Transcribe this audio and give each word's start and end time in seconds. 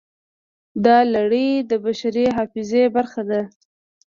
دا 0.85 0.97
لړۍ 1.13 1.49
د 1.69 1.71
بشري 1.85 2.25
حافظې 2.35 2.83
برخه 2.95 3.21
ده. 3.29 3.41